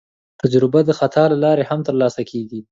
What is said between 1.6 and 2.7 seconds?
هم ترلاسه کېږي.